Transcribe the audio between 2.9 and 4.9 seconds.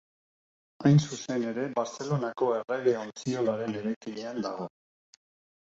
Ontziolaren eraikinean dago.